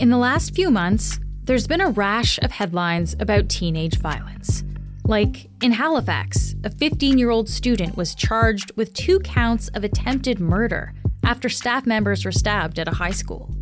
In 0.00 0.08
the 0.08 0.16
last 0.16 0.54
few 0.54 0.70
months, 0.70 1.20
there's 1.42 1.66
been 1.66 1.82
a 1.82 1.90
rash 1.90 2.38
of 2.38 2.50
headlines 2.50 3.14
about 3.20 3.50
teenage 3.50 3.98
violence. 3.98 4.64
Like 5.04 5.50
in 5.62 5.72
Halifax, 5.72 6.54
a 6.64 6.70
15 6.70 7.18
year 7.18 7.28
old 7.28 7.50
student 7.50 7.98
was 7.98 8.14
charged 8.14 8.74
with 8.78 8.94
two 8.94 9.20
counts 9.20 9.68
of 9.74 9.84
attempted 9.84 10.40
murder 10.40 10.94
after 11.22 11.50
staff 11.50 11.84
members 11.84 12.24
were 12.24 12.32
stabbed 12.32 12.78
at 12.78 12.88
a 12.88 12.94
high 12.94 13.10
school. 13.10 13.54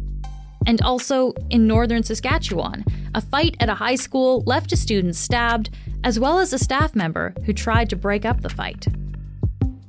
And 0.65 0.81
also 0.81 1.33
in 1.51 1.67
northern 1.67 2.05
Saskatchewan, 2.05 2.85
a 3.17 3.21
fight 3.21 3.57
at 3.59 3.69
a 3.69 3.75
high 3.75 3.97
school 3.97 4.45
left 4.47 4.71
a 4.71 4.77
student 4.77 5.17
stabbed, 5.17 5.71
as 6.05 6.21
well 6.21 6.39
as 6.39 6.53
a 6.53 6.59
staff 6.59 6.95
member 6.95 7.35
who 7.47 7.53
tried 7.53 7.91
to 7.91 7.97
break 7.97 8.25
up 8.25 8.43
the 8.43 8.49
fight. 8.49 8.87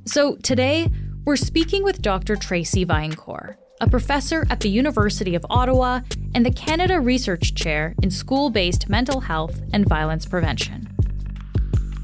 So 0.04 0.34
today, 0.34 0.90
we're 1.24 1.36
speaking 1.36 1.84
with 1.84 2.02
Dr. 2.02 2.34
Tracy 2.34 2.84
Vaillancourt, 2.84 3.54
a 3.80 3.88
professor 3.88 4.48
at 4.50 4.58
the 4.58 4.68
University 4.68 5.36
of 5.36 5.46
Ottawa 5.48 6.00
and 6.34 6.46
the 6.46 6.52
Canada 6.52 7.00
Research 7.00 7.54
Chair 7.54 7.94
in 8.02 8.10
School 8.10 8.50
Based 8.50 8.88
Mental 8.88 9.20
Health 9.20 9.60
and 9.72 9.88
Violence 9.88 10.26
Prevention. 10.26 10.88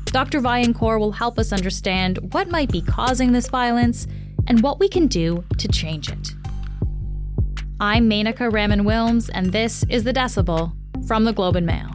Dr. 0.07 0.41
Vaillancourt 0.41 0.99
will 0.99 1.13
help 1.13 1.39
us 1.39 1.53
understand 1.53 2.33
what 2.33 2.49
might 2.49 2.71
be 2.71 2.81
causing 2.81 3.33
this 3.33 3.49
violence 3.49 4.07
and 4.47 4.63
what 4.63 4.81
we 4.81 4.89
can 4.89 5.07
do 5.07 5.45
to 5.59 5.69
change 5.69 6.11
it. 6.11 6.33
I'm 7.79 8.09
Menaka 8.09 8.51
Raman 8.53 8.85
Wilms, 8.85 9.29
and 9.35 9.53
this 9.53 9.85
is 9.91 10.05
The 10.05 10.13
Decibel 10.13 10.73
from 11.07 11.25
the 11.25 11.33
Globe 11.33 11.57
and 11.57 11.67
Mail. 11.67 11.91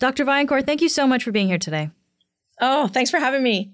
Dr. 0.00 0.24
Vaillancourt, 0.24 0.66
thank 0.66 0.82
you 0.82 0.88
so 0.88 1.06
much 1.06 1.22
for 1.22 1.30
being 1.30 1.46
here 1.46 1.56
today. 1.56 1.90
Oh, 2.60 2.88
thanks 2.88 3.10
for 3.10 3.18
having 3.18 3.42
me. 3.42 3.72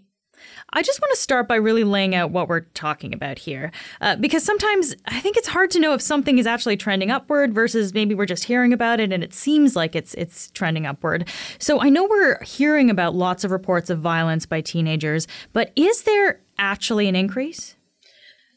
I 0.72 0.82
just 0.82 1.00
want 1.00 1.10
to 1.12 1.20
start 1.20 1.48
by 1.48 1.56
really 1.56 1.84
laying 1.84 2.14
out 2.14 2.30
what 2.30 2.48
we're 2.48 2.60
talking 2.60 3.12
about 3.12 3.38
here. 3.38 3.72
Uh, 4.00 4.16
because 4.16 4.44
sometimes 4.44 4.94
I 5.06 5.20
think 5.20 5.36
it's 5.36 5.48
hard 5.48 5.70
to 5.72 5.80
know 5.80 5.94
if 5.94 6.00
something 6.00 6.38
is 6.38 6.46
actually 6.46 6.76
trending 6.76 7.10
upward 7.10 7.52
versus 7.52 7.92
maybe 7.92 8.14
we're 8.14 8.26
just 8.26 8.44
hearing 8.44 8.72
about 8.72 9.00
it 9.00 9.12
and 9.12 9.24
it 9.24 9.34
seems 9.34 9.74
like 9.74 9.96
it's 9.96 10.14
it's 10.14 10.50
trending 10.50 10.86
upward. 10.86 11.28
So 11.58 11.80
I 11.80 11.88
know 11.88 12.06
we're 12.08 12.42
hearing 12.42 12.90
about 12.90 13.14
lots 13.14 13.44
of 13.44 13.50
reports 13.50 13.90
of 13.90 13.98
violence 13.98 14.46
by 14.46 14.60
teenagers, 14.60 15.26
but 15.52 15.72
is 15.74 16.02
there 16.04 16.40
actually 16.58 17.08
an 17.08 17.16
increase? 17.16 17.74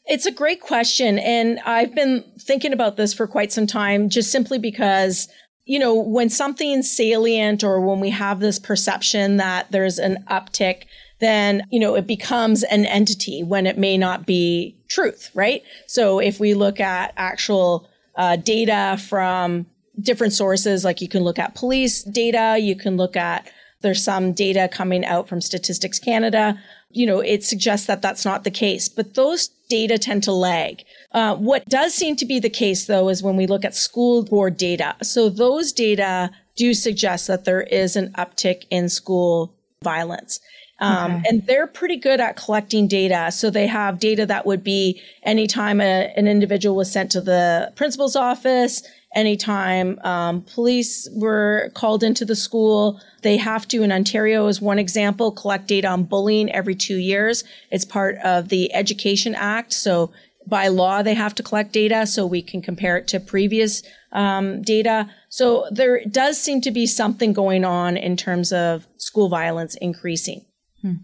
It's 0.06 0.26
a 0.26 0.32
great 0.32 0.60
question. 0.60 1.18
And 1.18 1.58
I've 1.64 1.94
been 1.94 2.24
thinking 2.38 2.72
about 2.74 2.96
this 2.96 3.14
for 3.14 3.26
quite 3.26 3.52
some 3.52 3.66
time, 3.66 4.08
just 4.10 4.30
simply 4.30 4.58
because 4.58 5.28
you 5.66 5.78
know, 5.78 5.94
when 5.94 6.28
something's 6.28 6.90
salient 6.90 7.64
or 7.64 7.80
when 7.80 8.00
we 8.00 8.10
have 8.10 8.40
this 8.40 8.58
perception 8.58 9.38
that 9.38 9.70
there's 9.70 9.98
an 9.98 10.22
uptick, 10.28 10.82
then, 11.24 11.66
you 11.70 11.80
know, 11.80 11.94
it 11.94 12.06
becomes 12.06 12.62
an 12.64 12.86
entity 12.86 13.42
when 13.42 13.66
it 13.66 13.78
may 13.78 13.96
not 13.96 14.26
be 14.26 14.76
truth, 14.88 15.30
right? 15.34 15.62
So 15.86 16.18
if 16.18 16.38
we 16.38 16.54
look 16.54 16.78
at 16.80 17.12
actual 17.16 17.88
uh, 18.16 18.36
data 18.36 19.00
from 19.08 19.66
different 20.00 20.32
sources, 20.32 20.84
like 20.84 21.00
you 21.00 21.08
can 21.08 21.22
look 21.22 21.38
at 21.38 21.54
police 21.54 22.02
data, 22.02 22.58
you 22.60 22.76
can 22.76 22.96
look 22.96 23.16
at, 23.16 23.48
there's 23.80 24.02
some 24.02 24.32
data 24.32 24.68
coming 24.70 25.04
out 25.04 25.28
from 25.28 25.40
Statistics 25.40 25.98
Canada, 25.98 26.58
you 26.90 27.06
know, 27.06 27.20
it 27.20 27.42
suggests 27.42 27.86
that 27.86 28.02
that's 28.02 28.24
not 28.24 28.44
the 28.44 28.50
case, 28.50 28.88
but 28.88 29.14
those 29.14 29.48
data 29.68 29.98
tend 29.98 30.22
to 30.22 30.32
lag. 30.32 30.82
Uh, 31.12 31.34
what 31.34 31.68
does 31.68 31.92
seem 31.92 32.14
to 32.16 32.24
be 32.24 32.38
the 32.38 32.50
case, 32.50 32.86
though, 32.86 33.08
is 33.08 33.22
when 33.22 33.36
we 33.36 33.46
look 33.46 33.64
at 33.64 33.74
school 33.74 34.24
board 34.24 34.56
data. 34.56 34.94
So 35.02 35.28
those 35.28 35.72
data 35.72 36.30
do 36.56 36.72
suggest 36.72 37.26
that 37.26 37.44
there 37.44 37.62
is 37.62 37.96
an 37.96 38.12
uptick 38.12 38.64
in 38.70 38.88
school 38.88 39.52
violence. 39.82 40.40
Um, 40.84 41.12
okay. 41.12 41.22
And 41.28 41.46
they're 41.46 41.66
pretty 41.66 41.96
good 41.96 42.20
at 42.20 42.36
collecting 42.36 42.86
data. 42.86 43.32
So 43.32 43.48
they 43.48 43.66
have 43.66 43.98
data 43.98 44.26
that 44.26 44.44
would 44.44 44.62
be 44.62 45.00
anytime 45.22 45.80
a, 45.80 46.12
an 46.16 46.26
individual 46.26 46.76
was 46.76 46.92
sent 46.92 47.10
to 47.12 47.20
the 47.20 47.72
principal's 47.74 48.16
office, 48.16 48.82
anytime 49.14 49.98
um, 50.00 50.42
police 50.42 51.08
were 51.14 51.70
called 51.74 52.02
into 52.02 52.24
the 52.24 52.36
school. 52.36 53.00
They 53.22 53.36
have 53.38 53.66
to, 53.68 53.82
in 53.82 53.92
Ontario, 53.92 54.46
as 54.46 54.60
one 54.60 54.78
example, 54.78 55.32
collect 55.32 55.68
data 55.68 55.88
on 55.88 56.04
bullying 56.04 56.50
every 56.52 56.74
two 56.74 56.96
years. 56.96 57.44
It's 57.70 57.84
part 57.84 58.18
of 58.18 58.48
the 58.48 58.72
Education 58.74 59.34
Act. 59.34 59.72
So 59.72 60.12
by 60.46 60.68
law, 60.68 61.02
they 61.02 61.14
have 61.14 61.34
to 61.36 61.42
collect 61.42 61.72
data 61.72 62.06
so 62.06 62.26
we 62.26 62.42
can 62.42 62.60
compare 62.60 62.98
it 62.98 63.08
to 63.08 63.20
previous 63.20 63.82
um, 64.12 64.60
data. 64.60 65.08
So 65.30 65.66
there 65.70 66.04
does 66.04 66.38
seem 66.38 66.60
to 66.60 66.70
be 66.70 66.86
something 66.86 67.32
going 67.32 67.64
on 67.64 67.96
in 67.96 68.16
terms 68.16 68.52
of 68.52 68.86
school 68.98 69.30
violence 69.30 69.76
increasing. 69.76 70.44
Hmm. 70.84 70.96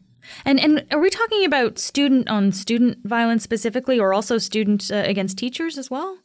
And 0.45 0.61
and 0.61 0.85
are 0.91 1.01
we 1.01 1.09
talking 1.09 1.47
about 1.47 1.79
student 1.79 2.29
on 2.29 2.53
student 2.53 2.99
violence 3.05 3.43
specifically, 3.43 3.99
or 3.99 4.13
also 4.13 4.37
student 4.37 4.91
uh, 4.91 4.97
against 5.07 5.39
teachers 5.39 5.79
as 5.79 5.91
well? 5.91 6.19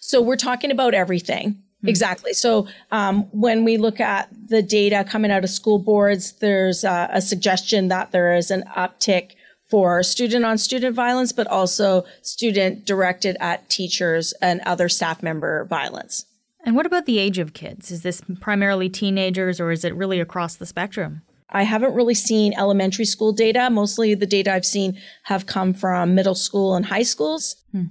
So 0.00 0.20
we're 0.20 0.36
talking 0.36 0.72
about 0.72 0.94
everything. 0.94 1.50
Mm-hmm. 1.50 1.88
Exactly. 1.88 2.32
So 2.32 2.66
um, 2.90 3.24
when 3.30 3.64
we 3.64 3.76
look 3.76 4.00
at 4.00 4.28
the 4.48 4.62
data 4.62 5.04
coming 5.08 5.30
out 5.30 5.44
of 5.44 5.50
school 5.50 5.78
boards, 5.78 6.32
there's 6.32 6.84
uh, 6.84 7.08
a 7.10 7.22
suggestion 7.22 7.88
that 7.88 8.10
there 8.10 8.34
is 8.34 8.50
an 8.50 8.64
uptick 8.76 9.32
for 9.68 10.02
student 10.02 10.44
on 10.44 10.58
student 10.58 10.94
violence, 10.94 11.32
but 11.32 11.46
also 11.46 12.04
student 12.22 12.84
directed 12.84 13.36
at 13.40 13.68
teachers 13.68 14.32
and 14.40 14.60
other 14.62 14.88
staff 14.88 15.22
member 15.22 15.64
violence. 15.64 16.26
And 16.64 16.74
what 16.74 16.86
about 16.86 17.06
the 17.06 17.18
age 17.18 17.38
of 17.38 17.52
kids? 17.52 17.92
Is 17.92 18.02
this 18.02 18.22
primarily 18.40 18.88
teenagers 18.88 19.60
or 19.60 19.70
is 19.70 19.84
it 19.84 19.94
really 19.94 20.18
across 20.18 20.56
the 20.56 20.66
spectrum? 20.66 21.22
I 21.50 21.62
haven't 21.62 21.94
really 21.94 22.14
seen 22.14 22.54
elementary 22.54 23.04
school 23.04 23.32
data. 23.32 23.70
Mostly 23.70 24.14
the 24.14 24.26
data 24.26 24.52
I've 24.52 24.66
seen 24.66 24.98
have 25.24 25.46
come 25.46 25.74
from 25.74 26.14
middle 26.14 26.34
school 26.34 26.74
and 26.74 26.86
high 26.86 27.04
schools. 27.04 27.56
Hmm. 27.72 27.84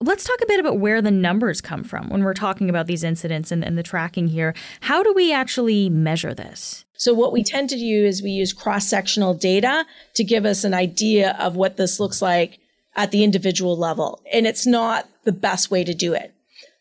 Let's 0.00 0.24
talk 0.24 0.40
a 0.42 0.46
bit 0.46 0.58
about 0.58 0.80
where 0.80 1.02
the 1.02 1.10
numbers 1.10 1.60
come 1.60 1.84
from 1.84 2.08
when 2.08 2.24
we're 2.24 2.34
talking 2.34 2.70
about 2.70 2.86
these 2.86 3.04
incidents 3.04 3.52
and, 3.52 3.64
and 3.64 3.76
the 3.78 3.82
tracking 3.82 4.28
here. 4.28 4.54
How 4.80 5.02
do 5.02 5.12
we 5.12 5.32
actually 5.32 5.88
measure 5.90 6.34
this? 6.34 6.84
So, 6.96 7.14
what 7.14 7.32
we 7.32 7.42
tend 7.42 7.70
to 7.70 7.76
do 7.76 8.04
is 8.04 8.22
we 8.22 8.30
use 8.30 8.52
cross 8.52 8.86
sectional 8.86 9.34
data 9.34 9.86
to 10.14 10.24
give 10.24 10.44
us 10.44 10.64
an 10.64 10.74
idea 10.74 11.36
of 11.38 11.56
what 11.56 11.76
this 11.76 12.00
looks 12.00 12.20
like 12.20 12.58
at 12.96 13.10
the 13.10 13.22
individual 13.22 13.76
level. 13.76 14.20
And 14.32 14.46
it's 14.46 14.66
not 14.66 15.08
the 15.24 15.32
best 15.32 15.70
way 15.70 15.84
to 15.84 15.94
do 15.94 16.12
it. 16.12 16.34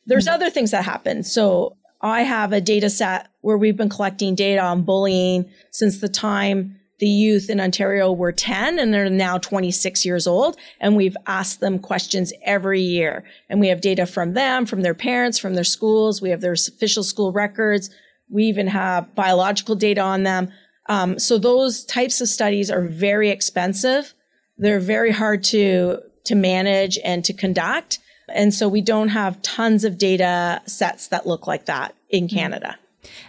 There's 0.06 0.26
mm-hmm. 0.26 0.36
other 0.36 0.50
things 0.50 0.72
that 0.72 0.84
happen. 0.84 1.24
So, 1.24 1.78
I 2.02 2.22
have 2.22 2.54
a 2.54 2.62
data 2.62 2.90
set 2.90 3.28
where 3.42 3.58
we've 3.58 3.78
been 3.78 3.90
collecting 3.90 4.36
data 4.36 4.62
on 4.62 4.84
bullying 4.84 5.50
since 5.72 6.00
the 6.00 6.10
time 6.10 6.80
the 7.00 7.08
youth 7.08 7.50
in 7.50 7.62
Ontario 7.62 8.12
were 8.12 8.32
10 8.32 8.78
and 8.78 8.94
they're 8.94 9.10
now 9.10 9.38
26 9.38 10.06
years 10.06 10.28
old. 10.28 10.58
And 10.80 10.96
we've 10.96 11.16
asked 11.28 11.62
them 11.62 11.80
questions 11.80 12.34
every 12.44 12.82
year. 12.82 13.24
And 13.50 13.60
we 13.60 13.70
have 13.70 13.82
data 13.82 14.06
from 14.06 14.34
them, 14.34 14.66
from 14.66 14.82
their 14.82 14.94
parents, 14.94 15.40
from 15.40 15.56
their 15.56 15.64
schools. 15.64 16.22
We 16.22 16.30
have 16.30 16.42
their 16.42 16.54
official 16.54 17.04
school 17.04 17.32
records. 17.32 17.90
We 18.30 18.44
even 18.46 18.68
have 18.68 19.16
biological 19.16 19.76
data 19.76 20.02
on 20.02 20.24
them. 20.24 20.52
Um, 20.90 21.20
so 21.20 21.38
those 21.38 21.86
types 21.86 22.20
of 22.20 22.28
studies 22.28 22.70
are 22.70 22.82
very 22.82 23.30
expensive. 23.30 24.14
They're 24.58 24.80
very 24.82 25.12
hard 25.12 25.44
to, 25.46 26.00
to 26.26 26.36
manage 26.36 27.00
and 27.04 27.24
to 27.26 27.34
conduct. 27.34 28.00
And 28.34 28.54
so 28.54 28.68
we 28.68 28.82
don't 28.82 29.10
have 29.10 29.42
tons 29.42 29.84
of 29.84 29.98
data 29.98 30.62
sets 30.66 31.08
that 31.08 31.28
look 31.28 31.48
like 31.48 31.66
that 31.66 31.96
in 32.10 32.28
hmm. 32.28 32.36
Canada. 32.36 32.78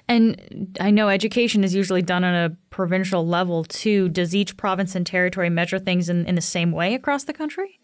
And 0.08 0.76
I 0.80 0.90
know 0.90 1.08
education 1.08 1.62
is 1.62 1.74
usually 1.74 2.02
done 2.02 2.24
on 2.24 2.34
a 2.34 2.56
provincial 2.70 3.26
level 3.26 3.64
too. 3.64 4.08
Does 4.08 4.34
each 4.34 4.56
province 4.56 4.94
and 4.94 5.06
territory 5.06 5.50
measure 5.50 5.78
things 5.78 6.08
in, 6.08 6.26
in 6.26 6.34
the 6.34 6.40
same 6.40 6.72
way 6.72 6.94
across 6.94 7.24
the 7.24 7.32
country? 7.32 7.78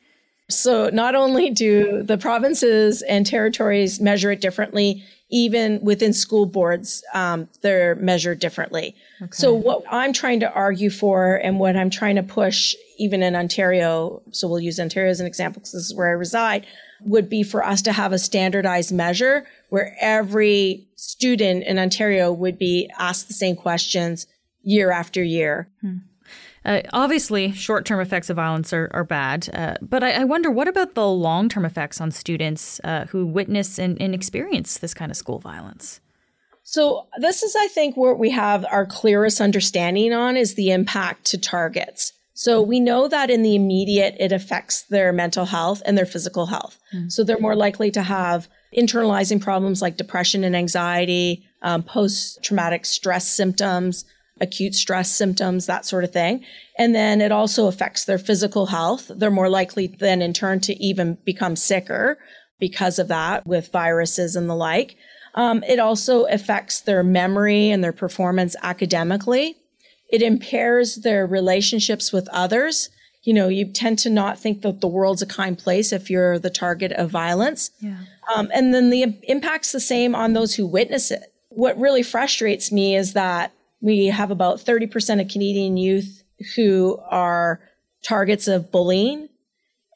So, 0.49 0.91
not 0.93 1.16
only 1.16 1.50
do 1.50 2.04
the 2.04 2.16
provinces 2.16 3.03
and 3.03 3.27
territories 3.27 4.00
measure 4.00 4.31
it 4.31 4.41
differently, 4.41 5.03
even 5.28 5.81
within 5.83 6.12
school 6.12 6.47
boards, 6.47 7.03
um, 7.15 7.48
they're 7.62 7.97
measured 7.97 8.38
differently. 8.38 8.94
Okay. 9.21 9.31
So, 9.33 9.53
what 9.53 9.83
I'm 9.91 10.12
trying 10.12 10.39
to 10.41 10.53
argue 10.53 10.91
for 10.91 11.34
and 11.34 11.59
what 11.59 11.77
I'm 11.77 11.91
trying 11.91 12.15
to 12.15 12.22
push, 12.22 12.77
even 12.97 13.24
in 13.24 13.34
Ontario, 13.34 14.22
so 14.30 14.47
we'll 14.47 14.60
use 14.60 14.78
Ontario 14.78 15.10
as 15.10 15.19
an 15.19 15.27
example 15.27 15.60
because 15.60 15.72
this 15.72 15.83
is 15.83 15.95
where 15.95 16.09
I 16.09 16.12
reside, 16.12 16.65
would 17.01 17.28
be 17.28 17.43
for 17.43 17.65
us 17.65 17.83
to 17.83 17.93
have 17.93 18.13
a 18.13 18.19
standardized 18.19 18.93
measure 18.93 19.47
where 19.69 19.97
every 20.01 20.87
student 20.97 21.65
in 21.65 21.78
Ontario 21.78 22.33
would 22.33 22.59
be 22.59 22.91
asked 22.98 23.28
the 23.28 23.34
same 23.34 23.57
questions 23.57 24.27
year 24.63 24.91
after 24.91 25.22
year. 25.22 25.69
Hmm. 25.81 25.98
Uh, 26.65 26.83
obviously, 26.93 27.53
short 27.53 27.84
term 27.84 28.01
effects 28.01 28.28
of 28.28 28.37
violence 28.37 28.72
are, 28.72 28.91
are 28.93 29.04
bad, 29.04 29.48
uh, 29.54 29.77
but 29.81 30.03
I, 30.03 30.22
I, 30.22 30.25
wonder 30.25 30.51
what 30.51 30.66
about 30.66 30.95
the 30.95 31.07
long 31.07 31.48
term 31.48 31.65
effects 31.65 32.01
on 32.01 32.10
students 32.10 32.81
uh, 32.83 33.07
who 33.10 33.25
witness 33.25 33.78
and, 33.78 34.01
and, 34.03 34.13
experience 34.13 34.78
this 34.78 34.93
kind 34.93 35.13
of 35.13 35.16
school 35.16 35.39
violence? 35.39 36.01
So, 36.65 37.07
this 37.21 37.45
is, 37.45 37.54
I 37.54 37.69
think, 37.69 37.97
where 37.97 38.15
we 38.15 38.31
have 38.31 38.66
our 38.69 38.84
clearest 38.84 39.41
understanding 39.41 40.13
on 40.13 40.37
is 40.37 40.54
the 40.54 40.72
impact 40.72 41.27
to 41.27 41.39
targets. 41.39 42.13
So, 42.38 42.60
we 42.60 42.80
know 42.80 43.09
that 43.09 43.30
in 43.30 43.42
the 43.42 43.56
immediate, 43.56 44.15
it 44.21 44.30
affects 44.30 44.83
their 44.83 45.10
mental 45.10 45.47
health 45.47 45.83
and 45.86 45.97
their 45.97 46.04
physical 46.04 46.44
health. 46.44 46.78
Mm-hmm. 46.94 47.09
So, 47.09 47.24
they're 47.24 47.41
more 47.41 47.56
likely 47.56 47.91
to 47.92 48.03
have 48.03 48.47
internalizing 48.77 49.41
problems 49.41 49.80
like 49.80 49.97
depression 49.97 50.44
and 50.44 50.54
anxiety, 50.54 51.47
um, 51.62 51.83
post 51.83 52.42
traumatic 52.44 52.84
stress 52.84 53.27
symptoms, 53.27 54.04
acute 54.41 54.74
stress 54.74 55.10
symptoms, 55.10 55.65
that 55.65 55.86
sort 55.86 56.04
of 56.04 56.12
thing. 56.12 56.44
And 56.78 56.94
then 56.94 57.22
it 57.22 57.33
also 57.33 57.68
affects 57.68 58.04
their 58.04 58.18
physical 58.18 58.66
health. 58.66 59.10
They're 59.15 59.30
more 59.30 59.48
likely 59.48 59.86
then 59.86 60.21
in 60.21 60.34
turn 60.34 60.60
to 60.60 60.74
even 60.74 61.16
become 61.24 61.56
sicker 61.56 62.18
because 62.60 62.98
of 62.98 63.09
that 63.09 63.47
with 63.47 63.72
viruses 63.72 64.36
and 64.36 64.48
the 64.48 64.54
like. 64.54 64.97
Um, 65.34 65.62
it 65.65 65.78
also 65.78 66.24
affects 66.24 66.80
their 66.83 67.03
memory 67.03 67.71
and 67.71 67.83
their 67.83 67.92
performance 67.92 68.56
academically. 68.62 69.56
It 70.08 70.22
impairs 70.22 70.97
their 70.97 71.26
relationships 71.26 72.12
with 72.12 72.28
others. 72.28 72.91
You 73.22 73.34
know, 73.34 73.48
you 73.48 73.66
tend 73.72 73.98
to 74.00 74.10
not 74.10 74.38
think 74.38 74.62
that 74.62 74.80
the 74.80 74.88
world's 74.88 75.22
a 75.22 75.26
kind 75.26 75.58
place 75.58 75.92
if 75.92 76.10
you're 76.10 76.38
the 76.38 76.50
target 76.50 76.92
of 76.92 77.10
violence. 77.10 77.70
Yeah. 77.80 77.98
Um, 78.34 78.50
and 78.54 78.72
then 78.72 78.91
the 78.91 79.03
impact's 79.24 79.72
the 79.72 79.80
same 79.80 80.14
on 80.14 80.32
those 80.32 80.54
who 80.54 80.66
witness 80.66 81.10
it. 81.10 81.32
What 81.48 81.78
really 81.78 82.03
frustrates 82.03 82.70
me 82.70 82.97
is 82.97 83.14
that 83.14 83.53
we 83.80 84.06
have 84.06 84.30
about 84.30 84.58
30% 84.58 85.20
of 85.20 85.28
Canadian 85.28 85.76
youth 85.76 86.22
who 86.54 86.98
are 87.09 87.60
targets 88.04 88.48
of 88.48 88.70
bullying. 88.70 89.28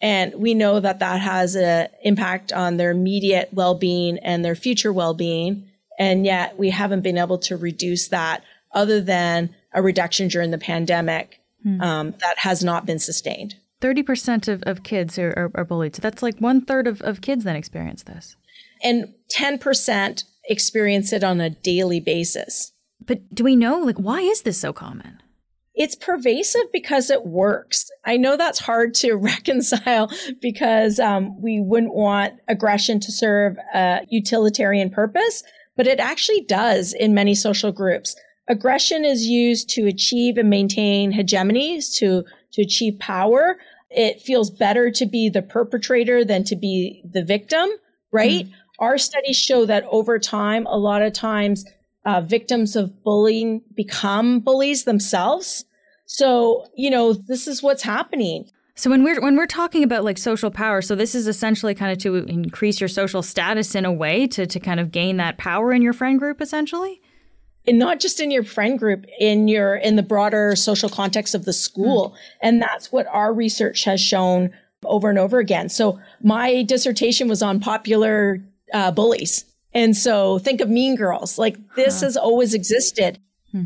And 0.02 0.34
we 0.34 0.54
know 0.54 0.80
that 0.80 1.00
that 1.00 1.20
has 1.20 1.54
an 1.54 1.88
impact 2.02 2.52
on 2.52 2.76
their 2.76 2.90
immediate 2.90 3.50
well 3.52 3.74
being 3.74 4.18
and 4.18 4.44
their 4.44 4.54
future 4.54 4.92
well 4.92 5.14
being. 5.14 5.68
And 5.98 6.24
yet 6.24 6.58
we 6.58 6.70
haven't 6.70 7.02
been 7.02 7.18
able 7.18 7.38
to 7.38 7.56
reduce 7.56 8.08
that 8.08 8.42
other 8.72 9.00
than 9.00 9.54
a 9.72 9.82
reduction 9.82 10.28
during 10.28 10.50
the 10.50 10.58
pandemic 10.58 11.40
hmm. 11.62 11.80
um, 11.80 12.14
that 12.20 12.38
has 12.38 12.62
not 12.64 12.86
been 12.86 12.98
sustained. 12.98 13.56
30% 13.80 14.48
of, 14.48 14.62
of 14.64 14.82
kids 14.82 15.18
are, 15.18 15.32
are, 15.36 15.50
are 15.54 15.64
bullied. 15.64 15.96
So 15.96 16.00
that's 16.02 16.22
like 16.22 16.38
one 16.38 16.60
third 16.60 16.86
of, 16.86 17.00
of 17.02 17.20
kids 17.20 17.44
then 17.44 17.56
experience 17.56 18.02
this. 18.02 18.36
And 18.82 19.14
10% 19.36 20.24
experience 20.44 21.12
it 21.12 21.24
on 21.24 21.40
a 21.40 21.50
daily 21.50 22.00
basis. 22.00 22.72
But 23.00 23.34
do 23.34 23.44
we 23.44 23.56
know, 23.56 23.78
like, 23.78 23.96
why 23.96 24.20
is 24.20 24.42
this 24.42 24.58
so 24.58 24.72
common? 24.72 25.22
It's 25.74 25.94
pervasive 25.94 26.70
because 26.72 27.08
it 27.10 27.24
works. 27.24 27.90
I 28.04 28.16
know 28.16 28.36
that's 28.36 28.58
hard 28.58 28.94
to 28.96 29.14
reconcile 29.16 30.10
because 30.42 30.98
um, 30.98 31.40
we 31.40 31.60
wouldn't 31.60 31.94
want 31.94 32.34
aggression 32.48 33.00
to 33.00 33.12
serve 33.12 33.56
a 33.74 34.00
utilitarian 34.10 34.90
purpose, 34.90 35.42
but 35.76 35.86
it 35.86 36.00
actually 36.00 36.42
does 36.42 36.92
in 36.92 37.14
many 37.14 37.34
social 37.34 37.72
groups. 37.72 38.14
Aggression 38.50 39.04
is 39.04 39.26
used 39.26 39.70
to 39.70 39.86
achieve 39.86 40.36
and 40.36 40.50
maintain 40.50 41.12
hegemonies, 41.12 41.96
to, 41.98 42.24
to 42.52 42.62
achieve 42.62 42.98
power. 42.98 43.58
It 43.90 44.20
feels 44.20 44.50
better 44.50 44.90
to 44.90 45.06
be 45.06 45.28
the 45.28 45.40
perpetrator 45.40 46.24
than 46.24 46.42
to 46.44 46.56
be 46.56 47.00
the 47.08 47.24
victim, 47.24 47.68
right? 48.10 48.46
Mm. 48.46 48.52
Our 48.80 48.98
studies 48.98 49.36
show 49.36 49.66
that 49.66 49.84
over 49.88 50.18
time, 50.18 50.66
a 50.66 50.76
lot 50.76 51.00
of 51.00 51.12
times 51.12 51.64
uh, 52.04 52.22
victims 52.22 52.74
of 52.74 53.04
bullying 53.04 53.62
become 53.76 54.40
bullies 54.40 54.82
themselves. 54.82 55.64
So, 56.06 56.66
you 56.74 56.90
know, 56.90 57.12
this 57.12 57.46
is 57.46 57.62
what's 57.62 57.84
happening. 57.84 58.50
So 58.74 58.90
when 58.90 59.04
we're 59.04 59.20
when 59.20 59.36
we're 59.36 59.46
talking 59.46 59.84
about 59.84 60.02
like 60.02 60.18
social 60.18 60.50
power, 60.50 60.82
so 60.82 60.96
this 60.96 61.14
is 61.14 61.28
essentially 61.28 61.74
kind 61.74 61.92
of 61.92 61.98
to 61.98 62.16
increase 62.16 62.80
your 62.80 62.88
social 62.88 63.22
status 63.22 63.76
in 63.76 63.84
a 63.84 63.92
way 63.92 64.26
to 64.28 64.44
to 64.46 64.58
kind 64.58 64.80
of 64.80 64.90
gain 64.90 65.18
that 65.18 65.38
power 65.38 65.72
in 65.72 65.82
your 65.82 65.92
friend 65.92 66.18
group 66.18 66.40
essentially? 66.40 67.00
And 67.66 67.78
not 67.78 68.00
just 68.00 68.20
in 68.20 68.30
your 68.30 68.42
friend 68.42 68.78
group, 68.78 69.04
in 69.18 69.46
your 69.46 69.76
in 69.76 69.96
the 69.96 70.02
broader 70.02 70.56
social 70.56 70.88
context 70.88 71.34
of 71.34 71.44
the 71.44 71.52
school. 71.52 72.10
Mm. 72.10 72.16
And 72.42 72.62
that's 72.62 72.90
what 72.90 73.06
our 73.08 73.32
research 73.32 73.84
has 73.84 74.00
shown 74.00 74.50
over 74.84 75.10
and 75.10 75.18
over 75.18 75.38
again. 75.38 75.68
So 75.68 76.00
my 76.22 76.62
dissertation 76.62 77.28
was 77.28 77.42
on 77.42 77.60
popular 77.60 78.42
uh, 78.72 78.90
bullies 78.90 79.44
and 79.72 79.96
so 79.96 80.38
think 80.38 80.60
of 80.60 80.68
Mean 80.68 80.96
Girls. 80.96 81.38
Like 81.38 81.56
this 81.74 82.00
huh. 82.00 82.06
has 82.06 82.16
always 82.16 82.54
existed. 82.54 83.18
Hmm. 83.52 83.64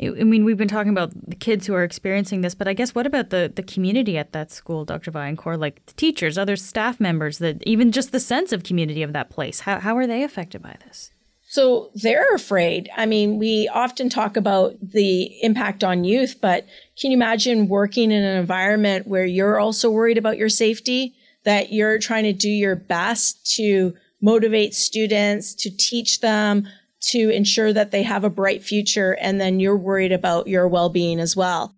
I 0.00 0.24
mean, 0.24 0.44
we've 0.44 0.56
been 0.56 0.68
talking 0.68 0.90
about 0.90 1.12
the 1.28 1.36
kids 1.36 1.66
who 1.66 1.74
are 1.74 1.84
experiencing 1.84 2.40
this, 2.40 2.54
but 2.54 2.68
I 2.68 2.72
guess 2.72 2.94
what 2.94 3.06
about 3.06 3.30
the, 3.30 3.52
the 3.54 3.62
community 3.62 4.18
at 4.18 4.32
that 4.32 4.50
school, 4.50 4.84
Dr. 4.84 5.10
Vaillancourt, 5.10 5.58
like 5.58 5.84
the 5.86 5.92
teachers, 5.94 6.36
other 6.36 6.56
staff 6.56 6.98
members, 6.98 7.38
that 7.38 7.62
even 7.64 7.92
just 7.92 8.12
the 8.12 8.20
sense 8.20 8.52
of 8.52 8.64
community 8.64 9.02
of 9.02 9.12
that 9.12 9.30
place? 9.30 9.60
How, 9.60 9.78
how 9.78 9.96
are 9.96 10.06
they 10.06 10.22
affected 10.22 10.62
by 10.62 10.76
this? 10.86 11.12
So 11.50 11.90
they're 11.94 12.34
afraid. 12.34 12.90
I 12.94 13.06
mean, 13.06 13.38
we 13.38 13.68
often 13.68 14.10
talk 14.10 14.36
about 14.36 14.76
the 14.82 15.42
impact 15.42 15.82
on 15.82 16.04
youth, 16.04 16.36
but 16.42 16.66
can 17.00 17.10
you 17.10 17.16
imagine 17.16 17.68
working 17.68 18.12
in 18.12 18.22
an 18.22 18.36
environment 18.36 19.06
where 19.06 19.24
you're 19.24 19.58
also 19.58 19.90
worried 19.90 20.18
about 20.18 20.36
your 20.36 20.50
safety, 20.50 21.14
that 21.44 21.72
you're 21.72 21.98
trying 21.98 22.24
to 22.24 22.34
do 22.34 22.50
your 22.50 22.76
best 22.76 23.50
to 23.56 23.94
motivate 24.20 24.74
students, 24.74 25.54
to 25.54 25.74
teach 25.74 26.20
them, 26.20 26.68
to 27.00 27.30
ensure 27.30 27.72
that 27.72 27.92
they 27.92 28.02
have 28.02 28.24
a 28.24 28.30
bright 28.30 28.62
future. 28.62 29.16
And 29.18 29.40
then 29.40 29.58
you're 29.58 29.76
worried 29.76 30.12
about 30.12 30.48
your 30.48 30.68
well 30.68 30.90
being 30.90 31.18
as 31.18 31.34
well. 31.34 31.74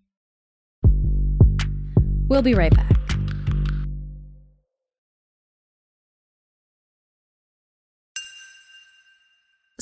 We'll 2.27 2.43
be 2.43 2.55
right 2.55 2.75
back. 2.75 3.00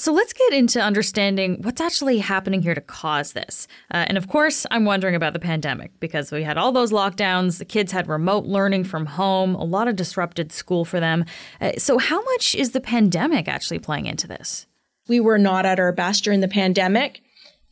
So 0.08 0.14
let's 0.14 0.32
get 0.32 0.54
into 0.54 0.80
understanding 0.80 1.60
what's 1.60 1.82
actually 1.82 2.16
happening 2.20 2.62
here 2.62 2.74
to 2.74 2.80
cause 2.80 3.34
this. 3.34 3.68
Uh, 3.92 4.06
and 4.08 4.16
of 4.16 4.26
course, 4.26 4.64
I'm 4.70 4.86
wondering 4.86 5.14
about 5.14 5.34
the 5.34 5.38
pandemic 5.38 5.90
because 6.00 6.32
we 6.32 6.42
had 6.42 6.56
all 6.56 6.72
those 6.72 6.92
lockdowns, 6.92 7.58
the 7.58 7.66
kids 7.66 7.92
had 7.92 8.08
remote 8.08 8.46
learning 8.46 8.84
from 8.84 9.04
home, 9.04 9.54
a 9.54 9.64
lot 9.64 9.86
of 9.86 9.96
disrupted 9.96 10.50
school 10.50 10.86
for 10.86 10.98
them. 10.98 11.26
Uh, 11.60 11.72
so, 11.76 11.98
how 11.98 12.24
much 12.24 12.54
is 12.54 12.70
the 12.70 12.80
pandemic 12.80 13.48
actually 13.48 13.80
playing 13.80 14.06
into 14.06 14.26
this? 14.26 14.66
We 15.08 15.20
were 15.20 15.36
not 15.36 15.66
at 15.66 15.78
our 15.78 15.92
best 15.92 16.24
during 16.24 16.40
the 16.40 16.48
pandemic. 16.48 17.20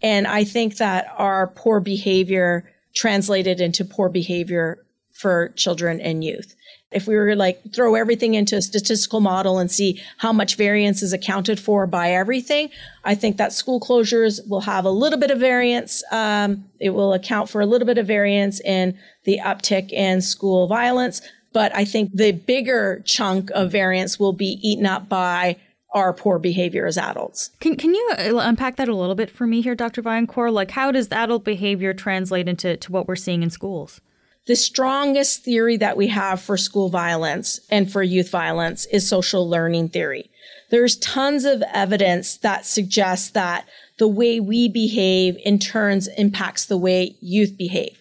And 0.02 0.26
I 0.26 0.44
think 0.44 0.76
that 0.76 1.06
our 1.16 1.46
poor 1.46 1.80
behavior 1.80 2.70
translated 2.94 3.62
into 3.62 3.82
poor 3.82 4.10
behavior 4.10 4.84
for 5.18 5.48
children 5.56 6.00
and 6.00 6.22
youth 6.22 6.54
if 6.92 7.06
we 7.06 7.16
were 7.16 7.34
like 7.34 7.60
throw 7.74 7.94
everything 7.94 8.34
into 8.34 8.56
a 8.56 8.62
statistical 8.62 9.20
model 9.20 9.58
and 9.58 9.70
see 9.70 10.00
how 10.18 10.32
much 10.32 10.56
variance 10.56 11.02
is 11.02 11.12
accounted 11.12 11.58
for 11.58 11.86
by 11.86 12.10
everything, 12.12 12.70
I 13.04 13.14
think 13.14 13.36
that 13.36 13.52
school 13.52 13.80
closures 13.80 14.40
will 14.48 14.60
have 14.62 14.84
a 14.84 14.90
little 14.90 15.18
bit 15.18 15.30
of 15.30 15.38
variance. 15.38 16.02
Um, 16.12 16.64
it 16.78 16.90
will 16.90 17.12
account 17.12 17.50
for 17.50 17.60
a 17.60 17.66
little 17.66 17.86
bit 17.86 17.98
of 17.98 18.06
variance 18.06 18.60
in 18.60 18.96
the 19.24 19.40
uptick 19.44 19.92
in 19.92 20.22
school 20.22 20.68
violence. 20.68 21.20
But 21.52 21.74
I 21.74 21.84
think 21.84 22.12
the 22.14 22.32
bigger 22.32 23.02
chunk 23.04 23.50
of 23.50 23.72
variance 23.72 24.20
will 24.20 24.34
be 24.34 24.58
eaten 24.62 24.86
up 24.86 25.08
by 25.08 25.56
our 25.92 26.12
poor 26.12 26.38
behavior 26.38 26.86
as 26.86 26.98
adults. 26.98 27.50
Can, 27.60 27.76
can 27.76 27.94
you 27.94 28.10
uh, 28.18 28.36
unpack 28.36 28.76
that 28.76 28.88
a 28.88 28.94
little 28.94 29.14
bit 29.14 29.30
for 29.30 29.46
me 29.46 29.62
here, 29.62 29.74
Dr. 29.74 30.02
Vaillancourt? 30.02 30.52
Like, 30.52 30.72
how 30.72 30.92
does 30.92 31.08
adult 31.10 31.44
behavior 31.44 31.94
translate 31.94 32.48
into 32.48 32.76
to 32.76 32.92
what 32.92 33.08
we're 33.08 33.16
seeing 33.16 33.42
in 33.42 33.50
schools? 33.50 34.00
The 34.46 34.56
strongest 34.56 35.42
theory 35.42 35.76
that 35.78 35.96
we 35.96 36.06
have 36.08 36.40
for 36.40 36.56
school 36.56 36.88
violence 36.88 37.60
and 37.68 37.90
for 37.90 38.02
youth 38.02 38.30
violence 38.30 38.86
is 38.86 39.08
social 39.08 39.48
learning 39.48 39.88
theory. 39.88 40.30
There's 40.70 40.96
tons 40.98 41.44
of 41.44 41.62
evidence 41.72 42.36
that 42.38 42.64
suggests 42.64 43.30
that 43.30 43.66
the 43.98 44.08
way 44.08 44.38
we 44.40 44.68
behave 44.68 45.36
in 45.44 45.58
turns 45.58 46.06
impacts 46.16 46.66
the 46.66 46.76
way 46.76 47.16
youth 47.20 47.56
behave. 47.56 48.00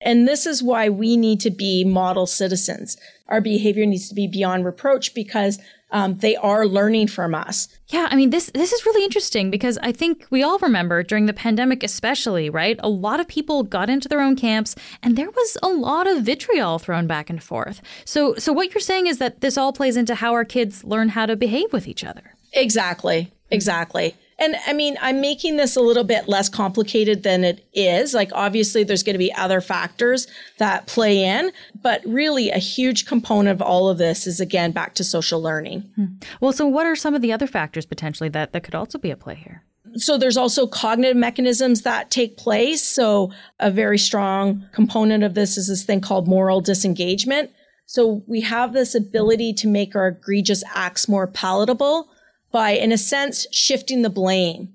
And 0.00 0.28
this 0.28 0.46
is 0.46 0.62
why 0.62 0.88
we 0.88 1.16
need 1.16 1.40
to 1.40 1.50
be 1.50 1.84
model 1.84 2.26
citizens. 2.26 2.96
Our 3.28 3.40
behavior 3.40 3.86
needs 3.86 4.08
to 4.08 4.14
be 4.14 4.26
beyond 4.26 4.64
reproach 4.64 5.14
because 5.14 5.58
um, 5.90 6.16
they 6.18 6.34
are 6.36 6.66
learning 6.66 7.06
from 7.06 7.34
us. 7.34 7.68
Yeah, 7.88 8.08
I 8.10 8.16
mean 8.16 8.30
this 8.30 8.50
this 8.52 8.72
is 8.72 8.84
really 8.84 9.04
interesting 9.04 9.50
because 9.50 9.78
I 9.78 9.92
think 9.92 10.26
we 10.28 10.42
all 10.42 10.58
remember 10.58 11.02
during 11.02 11.26
the 11.26 11.32
pandemic, 11.32 11.82
especially, 11.82 12.50
right? 12.50 12.78
A 12.82 12.88
lot 12.88 13.20
of 13.20 13.28
people 13.28 13.62
got 13.62 13.88
into 13.88 14.08
their 14.08 14.20
own 14.20 14.34
camps, 14.36 14.74
and 15.02 15.16
there 15.16 15.30
was 15.30 15.56
a 15.62 15.68
lot 15.68 16.06
of 16.06 16.22
vitriol 16.22 16.78
thrown 16.78 17.06
back 17.06 17.30
and 17.30 17.42
forth. 17.42 17.80
So, 18.04 18.34
so 18.34 18.52
what 18.52 18.74
you're 18.74 18.80
saying 18.80 19.06
is 19.06 19.18
that 19.18 19.40
this 19.40 19.56
all 19.56 19.72
plays 19.72 19.96
into 19.96 20.16
how 20.16 20.32
our 20.32 20.44
kids 20.44 20.82
learn 20.84 21.10
how 21.10 21.26
to 21.26 21.36
behave 21.36 21.72
with 21.72 21.86
each 21.86 22.04
other. 22.04 22.34
Exactly. 22.52 23.32
Exactly. 23.50 24.14
And 24.38 24.56
I 24.66 24.72
mean, 24.72 24.96
I'm 25.00 25.20
making 25.20 25.56
this 25.56 25.76
a 25.76 25.80
little 25.80 26.04
bit 26.04 26.28
less 26.28 26.48
complicated 26.48 27.22
than 27.22 27.44
it 27.44 27.64
is. 27.72 28.14
Like, 28.14 28.30
obviously, 28.32 28.82
there's 28.82 29.02
going 29.02 29.14
to 29.14 29.18
be 29.18 29.32
other 29.34 29.60
factors 29.60 30.26
that 30.58 30.86
play 30.86 31.22
in, 31.22 31.52
but 31.82 32.02
really, 32.04 32.50
a 32.50 32.58
huge 32.58 33.06
component 33.06 33.60
of 33.60 33.62
all 33.62 33.88
of 33.88 33.98
this 33.98 34.26
is 34.26 34.40
again 34.40 34.72
back 34.72 34.94
to 34.94 35.04
social 35.04 35.40
learning. 35.40 35.80
Hmm. 35.96 36.04
Well, 36.40 36.52
so 36.52 36.66
what 36.66 36.86
are 36.86 36.96
some 36.96 37.14
of 37.14 37.22
the 37.22 37.32
other 37.32 37.46
factors 37.46 37.86
potentially 37.86 38.28
that, 38.30 38.52
that 38.52 38.64
could 38.64 38.74
also 38.74 38.98
be 38.98 39.10
at 39.10 39.20
play 39.20 39.36
here? 39.36 39.62
So, 39.96 40.18
there's 40.18 40.36
also 40.36 40.66
cognitive 40.66 41.16
mechanisms 41.16 41.82
that 41.82 42.10
take 42.10 42.36
place. 42.36 42.82
So, 42.82 43.30
a 43.60 43.70
very 43.70 43.98
strong 43.98 44.66
component 44.72 45.22
of 45.22 45.34
this 45.34 45.56
is 45.56 45.68
this 45.68 45.84
thing 45.84 46.00
called 46.00 46.26
moral 46.26 46.60
disengagement. 46.60 47.50
So, 47.86 48.24
we 48.26 48.40
have 48.40 48.72
this 48.72 48.96
ability 48.96 49.52
to 49.54 49.68
make 49.68 49.94
our 49.94 50.08
egregious 50.08 50.64
acts 50.74 51.08
more 51.08 51.28
palatable 51.28 52.08
by, 52.54 52.70
in 52.70 52.92
a 52.92 52.96
sense, 52.96 53.48
shifting 53.50 54.02
the 54.02 54.08
blame. 54.08 54.68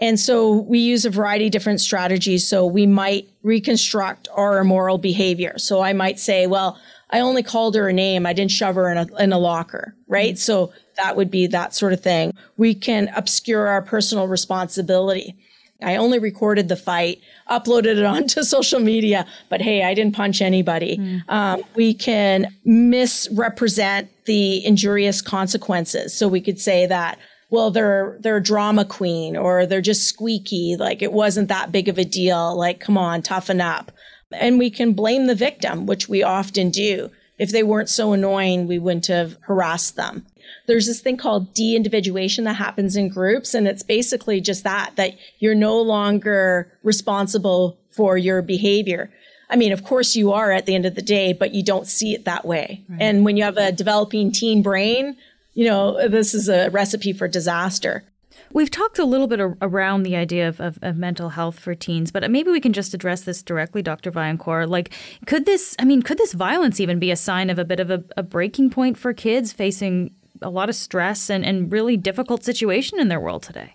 And 0.00 0.18
so 0.18 0.62
we 0.62 0.78
use 0.78 1.04
a 1.04 1.10
variety 1.10 1.44
of 1.44 1.52
different 1.52 1.82
strategies. 1.82 2.48
So 2.48 2.64
we 2.64 2.86
might 2.86 3.28
reconstruct 3.42 4.28
our 4.34 4.58
immoral 4.58 4.96
behavior. 4.96 5.58
So 5.58 5.82
I 5.82 5.92
might 5.92 6.18
say, 6.18 6.46
well, 6.46 6.80
I 7.10 7.20
only 7.20 7.42
called 7.42 7.74
her 7.74 7.86
a 7.90 7.92
name. 7.92 8.24
I 8.24 8.32
didn't 8.32 8.50
shove 8.50 8.76
her 8.76 8.90
in 8.90 8.96
a, 8.96 9.16
in 9.22 9.34
a 9.34 9.38
locker, 9.38 9.94
right? 10.06 10.34
Mm-hmm. 10.34 10.38
So 10.38 10.72
that 10.96 11.16
would 11.16 11.30
be 11.30 11.46
that 11.48 11.74
sort 11.74 11.92
of 11.92 12.00
thing. 12.00 12.32
We 12.56 12.74
can 12.74 13.10
obscure 13.14 13.66
our 13.66 13.82
personal 13.82 14.26
responsibility. 14.26 15.36
I 15.82 15.96
only 15.96 16.18
recorded 16.18 16.68
the 16.68 16.76
fight, 16.76 17.20
uploaded 17.50 17.98
it 17.98 18.04
onto 18.16 18.42
social 18.42 18.80
media, 18.80 19.26
but 19.50 19.60
hey, 19.60 19.84
I 19.84 19.92
didn't 19.92 20.14
punch 20.14 20.40
anybody. 20.40 20.96
Mm. 20.96 21.22
Um, 21.28 21.62
we 21.74 21.92
can 21.92 22.54
misrepresent 22.64 24.08
the 24.28 24.64
injurious 24.64 25.20
consequences. 25.20 26.16
So 26.16 26.28
we 26.28 26.40
could 26.40 26.60
say 26.60 26.86
that, 26.86 27.18
well, 27.50 27.70
they're 27.72 28.18
they're 28.20 28.36
a 28.36 28.42
drama 28.42 28.84
queen 28.84 29.36
or 29.36 29.66
they're 29.66 29.80
just 29.80 30.06
squeaky, 30.06 30.76
like 30.78 31.02
it 31.02 31.12
wasn't 31.12 31.48
that 31.48 31.72
big 31.72 31.88
of 31.88 31.98
a 31.98 32.04
deal. 32.04 32.56
Like, 32.56 32.78
come 32.78 32.98
on, 32.98 33.22
toughen 33.22 33.60
up. 33.60 33.90
And 34.30 34.58
we 34.58 34.70
can 34.70 34.92
blame 34.92 35.26
the 35.26 35.34
victim, 35.34 35.86
which 35.86 36.08
we 36.08 36.22
often 36.22 36.70
do. 36.70 37.10
If 37.38 37.50
they 37.50 37.62
weren't 37.62 37.88
so 37.88 38.12
annoying, 38.12 38.66
we 38.66 38.78
wouldn't 38.78 39.06
have 39.06 39.38
harassed 39.40 39.96
them. 39.96 40.26
There's 40.66 40.86
this 40.86 41.00
thing 41.00 41.16
called 41.16 41.54
de-individuation 41.54 42.44
that 42.44 42.56
happens 42.56 42.96
in 42.96 43.08
groups. 43.08 43.54
And 43.54 43.66
it's 43.66 43.82
basically 43.82 44.40
just 44.40 44.64
that, 44.64 44.96
that 44.96 45.12
you're 45.38 45.54
no 45.54 45.80
longer 45.80 46.70
responsible 46.82 47.78
for 47.90 48.18
your 48.18 48.42
behavior. 48.42 49.10
I 49.50 49.56
mean, 49.56 49.72
of 49.72 49.84
course 49.84 50.14
you 50.14 50.32
are 50.32 50.52
at 50.52 50.66
the 50.66 50.74
end 50.74 50.86
of 50.86 50.94
the 50.94 51.02
day, 51.02 51.32
but 51.32 51.54
you 51.54 51.62
don't 51.62 51.86
see 51.86 52.14
it 52.14 52.24
that 52.24 52.44
way. 52.44 52.84
Right. 52.88 53.00
And 53.00 53.24
when 53.24 53.36
you 53.36 53.44
have 53.44 53.56
a 53.56 53.72
developing 53.72 54.30
teen 54.32 54.62
brain, 54.62 55.16
you 55.54 55.64
know, 55.64 56.08
this 56.08 56.34
is 56.34 56.48
a 56.48 56.70
recipe 56.70 57.12
for 57.12 57.26
disaster. 57.26 58.04
We've 58.52 58.70
talked 58.70 58.98
a 58.98 59.04
little 59.04 59.26
bit 59.26 59.40
around 59.40 60.04
the 60.04 60.16
idea 60.16 60.48
of, 60.48 60.60
of, 60.60 60.78
of, 60.80 60.96
mental 60.96 61.30
health 61.30 61.58
for 61.58 61.74
teens, 61.74 62.10
but 62.10 62.30
maybe 62.30 62.50
we 62.50 62.60
can 62.60 62.72
just 62.72 62.94
address 62.94 63.22
this 63.22 63.42
directly, 63.42 63.82
Dr. 63.82 64.10
Vaillancourt. 64.10 64.68
Like, 64.68 64.94
could 65.26 65.44
this, 65.44 65.76
I 65.78 65.84
mean, 65.84 66.00
could 66.00 66.16
this 66.16 66.32
violence 66.32 66.80
even 66.80 66.98
be 66.98 67.10
a 67.10 67.16
sign 67.16 67.50
of 67.50 67.58
a 67.58 67.64
bit 67.64 67.78
of 67.78 67.90
a, 67.90 68.02
a 68.16 68.22
breaking 68.22 68.70
point 68.70 68.96
for 68.96 69.12
kids 69.12 69.52
facing 69.52 70.14
a 70.40 70.48
lot 70.48 70.70
of 70.70 70.74
stress 70.76 71.28
and, 71.28 71.44
and 71.44 71.70
really 71.70 71.96
difficult 71.96 72.42
situation 72.42 72.98
in 72.98 73.08
their 73.08 73.20
world 73.20 73.42
today? 73.42 73.74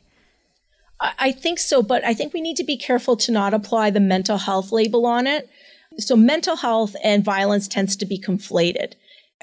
I 1.19 1.31
think 1.33 1.59
so, 1.59 1.81
but 1.81 2.03
I 2.05 2.13
think 2.13 2.33
we 2.33 2.41
need 2.41 2.55
to 2.57 2.63
be 2.63 2.77
careful 2.77 3.17
to 3.17 3.31
not 3.31 3.53
apply 3.53 3.89
the 3.89 3.99
mental 3.99 4.37
health 4.37 4.71
label 4.71 5.05
on 5.05 5.27
it. 5.27 5.49
So 5.97 6.15
mental 6.15 6.55
health 6.55 6.95
and 7.03 7.23
violence 7.23 7.67
tends 7.67 7.95
to 7.97 8.05
be 8.05 8.17
conflated. 8.17 8.93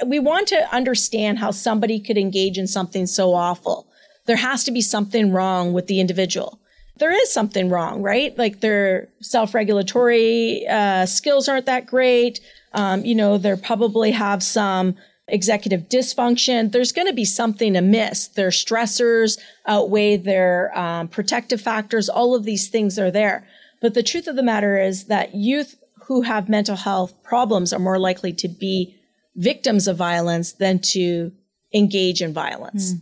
We 0.07 0.19
want 0.19 0.49
to 0.49 0.75
understand 0.75 1.39
how 1.39 1.51
somebody 1.51 2.01
could 2.01 2.17
engage 2.17 2.57
in 2.57 2.67
something 2.67 3.07
so 3.07 3.35
awful. 3.35 3.87
There 4.27 4.37
has 4.37 4.65
to 4.65 4.71
be 4.71 4.81
something 4.81 5.33
wrong 5.33 5.73
with 5.73 5.87
the 5.87 6.01
individual. 6.01 6.59
There 6.97 7.13
is 7.13 7.33
something 7.33 7.69
wrong, 7.69 8.03
right? 8.03 8.37
Like 8.39 8.61
their 8.61 9.09
self-regulatory 9.21 10.67
uh, 10.67 11.07
skills 11.07 11.49
aren't 11.49 11.67
that 11.67 11.87
great. 11.87 12.41
Um, 12.73 13.05
you 13.05 13.15
know, 13.15 13.39
they 13.39 13.55
probably 13.57 14.11
have 14.13 14.43
some 14.43 14.97
executive 15.33 15.89
dysfunction, 15.89 16.73
there's 16.73 16.93
going 16.93 17.07
to 17.07 17.13
be 17.13 17.25
something 17.25 17.77
amiss. 17.77 18.29
Their 18.29 18.51
stressors 18.51 19.39
outweigh 19.67 20.17
their 20.17 20.77
um, 20.79 21.09
protective 21.09 21.61
factors. 21.61 22.09
All 22.09 22.35
of 22.35 22.45
these 22.45 22.69
things 22.69 22.99
are 22.99 23.11
there. 23.11 23.47
But 23.81 23.95
the 23.95 24.03
truth 24.03 24.27
of 24.27 24.37
the 24.37 24.43
matter 24.43 24.79
is 24.79 25.05
that 25.07 25.35
youth 25.35 25.77
who 26.07 26.23
have 26.23 26.49
mental 26.49 26.77
health 26.77 27.15
problems 27.23 27.73
are 27.73 27.79
more 27.79 27.99
likely 27.99 28.33
to 28.35 28.49
be 28.49 28.97
victims 29.37 29.87
of 29.87 29.97
violence 29.97 30.53
than 30.53 30.81
to 30.81 31.33
engage 31.73 32.21
in 32.21 32.33
violence. 32.33 32.95
Mm. 32.95 33.01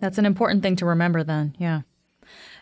That's 0.00 0.18
an 0.18 0.26
important 0.26 0.62
thing 0.62 0.76
to 0.76 0.86
remember 0.86 1.24
then. 1.24 1.54
Yeah. 1.58 1.82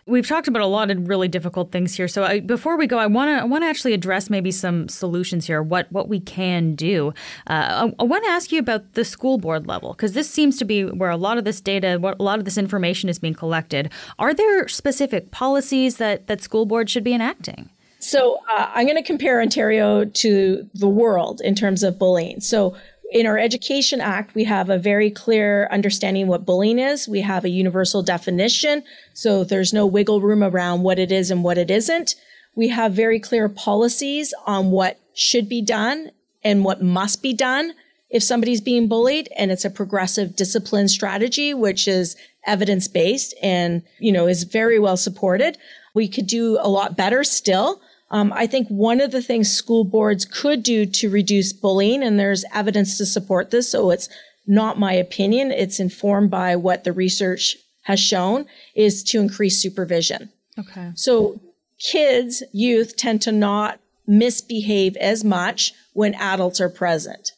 We've 0.07 0.27
talked 0.27 0.47
about 0.47 0.61
a 0.61 0.67
lot 0.67 0.89
of 0.89 1.07
really 1.07 1.27
difficult 1.27 1.71
things 1.71 1.95
here. 1.95 2.07
So 2.07 2.23
I, 2.23 2.39
before 2.39 2.77
we 2.77 2.87
go, 2.87 2.97
I 2.97 3.07
want 3.07 3.29
to 3.29 3.41
I 3.41 3.43
want 3.43 3.63
to 3.63 3.67
actually 3.67 3.93
address 3.93 4.29
maybe 4.29 4.51
some 4.51 4.87
solutions 4.87 5.45
here. 5.45 5.61
What 5.61 5.91
what 5.91 6.07
we 6.07 6.19
can 6.19 6.75
do. 6.75 7.13
Uh, 7.47 7.89
I, 7.89 7.93
I 7.99 8.03
want 8.03 8.23
to 8.23 8.29
ask 8.29 8.51
you 8.51 8.59
about 8.59 8.93
the 8.93 9.03
school 9.03 9.37
board 9.37 9.67
level 9.67 9.93
because 9.93 10.13
this 10.13 10.29
seems 10.29 10.57
to 10.57 10.65
be 10.65 10.85
where 10.85 11.09
a 11.09 11.17
lot 11.17 11.37
of 11.37 11.43
this 11.43 11.59
data, 11.59 11.95
a 11.97 12.23
lot 12.23 12.39
of 12.39 12.45
this 12.45 12.57
information 12.57 13.09
is 13.09 13.19
being 13.19 13.33
collected. 13.33 13.91
Are 14.17 14.33
there 14.33 14.67
specific 14.67 15.31
policies 15.31 15.97
that 15.97 16.27
that 16.27 16.41
school 16.41 16.65
boards 16.65 16.91
should 16.91 17.03
be 17.03 17.13
enacting? 17.13 17.69
So 17.99 18.39
uh, 18.49 18.69
I'm 18.73 18.85
going 18.85 18.97
to 18.97 19.03
compare 19.03 19.41
Ontario 19.41 20.05
to 20.05 20.69
the 20.73 20.87
world 20.87 21.41
in 21.41 21.55
terms 21.55 21.83
of 21.83 21.97
bullying. 21.97 22.39
So 22.41 22.75
in 23.11 23.25
our 23.25 23.37
Education 23.37 24.01
Act, 24.01 24.35
we 24.35 24.43
have 24.43 24.69
a 24.69 24.77
very 24.77 25.09
clear 25.09 25.67
understanding 25.71 26.27
what 26.27 26.45
bullying 26.45 26.79
is. 26.79 27.07
We 27.07 27.21
have 27.21 27.45
a 27.45 27.49
universal 27.49 28.03
definition. 28.03 28.83
So 29.13 29.43
there's 29.43 29.73
no 29.73 29.85
wiggle 29.85 30.21
room 30.21 30.43
around 30.43 30.83
what 30.83 30.99
it 30.99 31.11
is 31.11 31.31
and 31.31 31.43
what 31.43 31.57
it 31.57 31.71
isn't. 31.71 32.15
We 32.55 32.67
have 32.69 32.93
very 32.93 33.19
clear 33.19 33.47
policies 33.47 34.33
on 34.45 34.71
what 34.71 34.99
should 35.13 35.47
be 35.47 35.61
done 35.61 36.11
and 36.43 36.65
what 36.65 36.81
must 36.81 37.21
be 37.21 37.33
done 37.33 37.73
if 38.09 38.23
somebody's 38.23 38.61
being 38.61 38.87
bullied. 38.87 39.29
And 39.37 39.51
it's 39.51 39.65
a 39.65 39.69
progressive 39.69 40.35
discipline 40.35 40.87
strategy, 40.87 41.53
which 41.53 41.87
is 41.87 42.15
evidence 42.45 42.87
based 42.87 43.33
and, 43.41 43.83
you 43.99 44.11
know, 44.11 44.27
is 44.27 44.43
very 44.43 44.79
well 44.79 44.97
supported. 44.97 45.57
We 45.93 46.07
could 46.07 46.27
do 46.27 46.57
a 46.61 46.69
lot 46.69 46.97
better 46.97 47.23
still. 47.23 47.81
Um, 48.09 48.31
I 48.33 48.47
think 48.47 48.67
one 48.69 49.01
of 49.01 49.11
the 49.11 49.21
things 49.21 49.51
school 49.51 49.83
boards 49.83 50.23
could 50.25 50.63
do 50.63 50.85
to 50.85 51.09
reduce 51.09 51.51
bullying, 51.51 52.03
and 52.03 52.19
there's 52.19 52.45
evidence 52.53 52.97
to 52.97 53.05
support 53.05 53.51
this, 53.51 53.69
so 53.69 53.91
it's 53.91 54.07
not 54.45 54.79
my 54.79 54.93
opinion, 54.93 55.51
it's 55.51 55.79
informed 55.79 56.31
by 56.31 56.55
what 56.55 56.85
the 56.85 56.93
research 56.93 57.57
has 57.83 57.99
shown, 57.99 58.45
is 58.75 59.03
to 59.03 59.19
increase 59.19 59.61
supervision. 59.61 60.29
Okay. 60.57 60.91
So 60.95 61.39
kids, 61.79 62.43
youth 62.53 62.95
tend 62.95 63.21
to 63.23 63.31
not 63.31 63.79
misbehave 64.07 64.95
as 64.97 65.23
much 65.23 65.73
when 65.93 66.15
adults 66.15 66.61
are 66.61 66.69
present. 66.69 67.33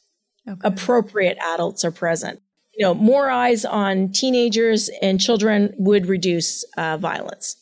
Okay. 0.47 0.59
Appropriate 0.63 1.37
adults 1.41 1.83
are 1.83 1.91
present. 1.91 2.41
You 2.77 2.85
know, 2.85 2.93
more 2.93 3.29
eyes 3.29 3.65
on 3.65 4.11
teenagers 4.11 4.89
and 5.01 5.19
children 5.19 5.73
would 5.77 6.05
reduce 6.05 6.63
uh, 6.77 6.97
violence. 6.97 7.57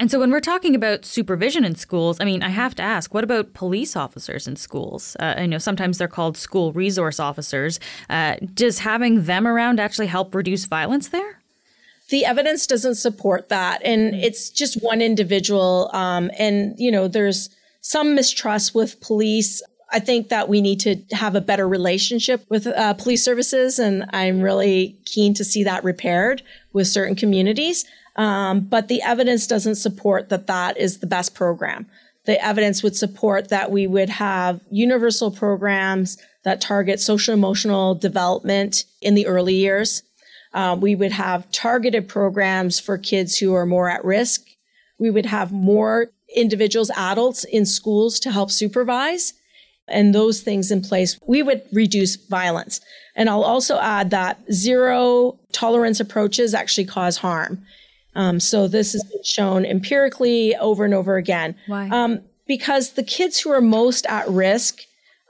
And 0.00 0.10
so 0.10 0.18
when 0.18 0.30
we're 0.30 0.40
talking 0.40 0.74
about 0.74 1.04
supervision 1.04 1.62
in 1.62 1.74
schools, 1.74 2.18
I 2.20 2.24
mean, 2.24 2.42
I 2.42 2.48
have 2.48 2.74
to 2.76 2.82
ask, 2.82 3.12
what 3.12 3.22
about 3.22 3.52
police 3.52 3.96
officers 3.96 4.48
in 4.48 4.56
schools? 4.56 5.14
Uh, 5.20 5.34
I 5.36 5.44
know 5.44 5.58
sometimes 5.58 5.98
they're 5.98 6.08
called 6.08 6.38
school 6.38 6.72
resource 6.72 7.20
officers. 7.20 7.78
Uh, 8.08 8.36
does 8.54 8.78
having 8.78 9.24
them 9.24 9.46
around 9.46 9.78
actually 9.78 10.06
help 10.06 10.34
reduce 10.34 10.64
violence 10.64 11.08
there? 11.08 11.42
The 12.08 12.24
evidence 12.24 12.66
doesn't 12.66 12.94
support 12.94 13.50
that. 13.50 13.82
And 13.84 14.14
mm. 14.14 14.22
it's 14.22 14.48
just 14.48 14.82
one 14.82 15.02
individual. 15.02 15.90
Um, 15.92 16.30
and, 16.38 16.74
you 16.78 16.90
know, 16.90 17.06
there's 17.06 17.50
some 17.82 18.14
mistrust 18.14 18.74
with 18.74 19.02
police. 19.02 19.62
I 19.92 20.00
think 20.00 20.30
that 20.30 20.48
we 20.48 20.62
need 20.62 20.80
to 20.80 20.96
have 21.12 21.34
a 21.34 21.42
better 21.42 21.68
relationship 21.68 22.46
with 22.48 22.66
uh, 22.66 22.94
police 22.94 23.22
services. 23.22 23.78
And 23.78 24.06
I'm 24.14 24.40
really 24.40 24.96
keen 25.04 25.34
to 25.34 25.44
see 25.44 25.62
that 25.64 25.84
repaired 25.84 26.42
with 26.72 26.86
certain 26.86 27.14
communities. 27.14 27.84
Um, 28.16 28.60
but 28.60 28.88
the 28.88 29.02
evidence 29.02 29.46
doesn't 29.46 29.76
support 29.76 30.28
that 30.28 30.46
that 30.46 30.76
is 30.76 30.98
the 30.98 31.06
best 31.06 31.34
program. 31.34 31.86
The 32.26 32.44
evidence 32.44 32.82
would 32.82 32.96
support 32.96 33.48
that 33.48 33.70
we 33.70 33.86
would 33.86 34.10
have 34.10 34.60
universal 34.70 35.30
programs 35.30 36.18
that 36.44 36.60
target 36.60 37.00
social 37.00 37.34
emotional 37.34 37.94
development 37.94 38.84
in 39.00 39.14
the 39.14 39.26
early 39.26 39.54
years. 39.54 40.02
Uh, 40.52 40.76
we 40.78 40.94
would 40.94 41.12
have 41.12 41.50
targeted 41.52 42.08
programs 42.08 42.80
for 42.80 42.98
kids 42.98 43.38
who 43.38 43.54
are 43.54 43.66
more 43.66 43.88
at 43.88 44.04
risk. 44.04 44.46
We 44.98 45.10
would 45.10 45.26
have 45.26 45.52
more 45.52 46.10
individuals, 46.34 46.90
adults 46.96 47.44
in 47.44 47.66
schools 47.66 48.20
to 48.20 48.30
help 48.30 48.50
supervise 48.50 49.32
and 49.90 50.14
those 50.14 50.40
things 50.42 50.70
in 50.70 50.82
place. 50.82 51.18
We 51.26 51.42
would 51.42 51.62
reduce 51.72 52.16
violence. 52.16 52.80
And 53.16 53.28
I'll 53.28 53.44
also 53.44 53.78
add 53.78 54.10
that 54.10 54.40
zero 54.52 55.38
tolerance 55.52 56.00
approaches 56.00 56.54
actually 56.54 56.86
cause 56.86 57.18
harm. 57.18 57.62
Um, 58.14 58.40
so 58.40 58.66
this 58.66 58.92
has 58.92 59.04
been 59.04 59.22
shown 59.24 59.64
empirically 59.64 60.56
over 60.56 60.84
and 60.84 60.94
over 60.94 61.16
again. 61.16 61.54
Why? 61.66 61.88
Um, 61.88 62.20
because 62.46 62.92
the 62.92 63.04
kids 63.04 63.38
who 63.38 63.50
are 63.50 63.60
most 63.60 64.06
at 64.06 64.28
risk, 64.28 64.80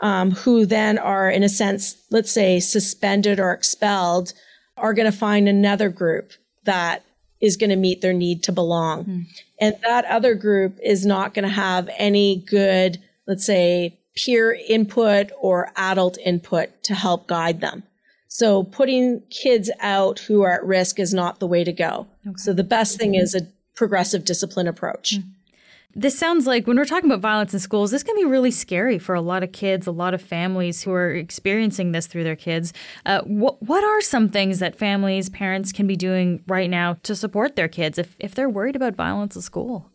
um, 0.01 0.31
who 0.31 0.65
then 0.65 0.97
are, 0.99 1.29
in 1.31 1.43
a 1.43 1.49
sense, 1.49 1.97
let's 2.11 2.33
say, 2.33 2.61
suspended 2.61 3.39
or 3.39 3.53
expelled, 3.53 4.33
are 4.79 4.95
going 4.95 5.11
to 5.11 5.17
find 5.17 5.47
another 5.49 5.91
group 5.91 6.33
that 6.65 7.03
is 7.41 7.57
going 7.57 7.71
to 7.71 7.77
meet 7.77 8.01
their 8.01 8.13
need 8.13 8.43
to 8.45 8.53
belong. 8.53 9.05
Mm. 9.05 9.27
And 9.61 9.77
that 9.83 10.05
other 10.07 10.35
group 10.35 10.79
is 10.83 11.05
not 11.05 11.35
going 11.35 11.43
to 11.43 11.55
have 11.55 11.91
any 11.99 12.45
good, 12.49 12.99
let's 13.27 13.45
say, 13.45 13.99
peer 14.17 14.53
input 14.69 15.31
or 15.41 15.71
adult 15.77 16.19
input 16.19 16.83
to 16.85 16.95
help 16.95 17.27
guide 17.27 17.61
them. 17.61 17.83
So 18.29 18.63
putting 18.63 19.23
kids 19.31 19.71
out 19.81 20.21
who 20.21 20.43
are 20.43 20.53
at 20.53 20.65
risk 20.65 21.01
is 21.01 21.13
not 21.13 21.41
the 21.41 21.47
way 21.47 21.65
to 21.65 21.73
go. 21.73 22.07
Okay. 22.27 22.37
So 22.37 22.53
the 22.53 22.65
best 22.65 22.99
thing 22.99 23.15
is 23.15 23.35
a 23.35 23.47
progressive 23.75 24.25
discipline 24.25 24.69
approach. 24.69 25.19
Mm. 25.19 25.25
This 25.97 26.17
sounds 26.17 26.47
like 26.47 26.69
when 26.69 26.77
we're 26.77 26.85
talking 26.85 27.11
about 27.11 27.21
violence 27.21 27.53
in 27.53 27.59
schools, 27.59 27.91
this 27.91 28.05
can 28.05 28.15
be 28.15 28.25
really 28.25 28.53
scary 28.53 28.99
for 29.01 29.17
a 29.17 29.21
lot 29.21 29.43
of 29.43 29.51
kids, 29.51 29.89
a 29.89 29.91
lot 29.91 30.15
of 30.15 30.23
families 30.23 30.83
who 30.83 30.93
are 30.93 31.11
experiencing 31.11 31.91
this 31.91 32.07
through 32.07 32.23
their 32.23 32.37
kids. 32.37 32.73
Uh, 33.05 33.23
what, 33.23 33.61
what 33.61 33.83
are 33.83 34.01
some 34.01 34.29
things 34.29 34.61
that 34.61 34.77
families, 34.77 35.29
parents 35.29 35.73
can 35.73 35.89
be 35.89 35.97
doing 35.97 36.45
right 36.47 36.71
now 36.71 36.95
to 37.03 37.17
support 37.17 37.57
their 37.57 37.67
kids 37.67 37.99
if, 37.99 38.15
if 38.21 38.37
they're 38.37 38.49
worried 38.49 38.77
about 38.77 38.95
violence 38.95 39.37
at 39.37 39.43
school? 39.43 39.91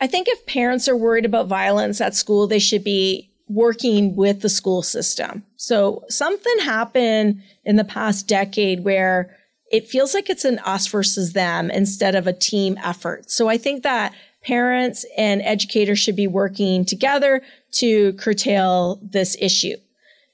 I 0.00 0.08
think 0.08 0.26
if 0.28 0.46
parents 0.46 0.88
are 0.88 0.96
worried 0.96 1.26
about 1.26 1.46
violence 1.46 2.00
at 2.00 2.16
school, 2.16 2.48
they 2.48 2.58
should 2.58 2.82
be 2.82 3.29
working 3.50 4.14
with 4.14 4.40
the 4.42 4.48
school 4.48 4.80
system. 4.80 5.44
So 5.56 6.04
something 6.08 6.58
happened 6.60 7.42
in 7.64 7.76
the 7.76 7.84
past 7.84 8.28
decade 8.28 8.84
where 8.84 9.36
it 9.72 9.88
feels 9.88 10.14
like 10.14 10.30
it's 10.30 10.44
an 10.44 10.60
us 10.60 10.86
versus 10.86 11.32
them 11.32 11.70
instead 11.70 12.14
of 12.14 12.26
a 12.26 12.32
team 12.32 12.78
effort. 12.82 13.30
So 13.30 13.48
I 13.48 13.58
think 13.58 13.82
that 13.82 14.14
parents 14.44 15.04
and 15.16 15.42
educators 15.42 15.98
should 15.98 16.16
be 16.16 16.26
working 16.28 16.84
together 16.84 17.42
to 17.72 18.12
curtail 18.14 19.00
this 19.02 19.36
issue. 19.40 19.76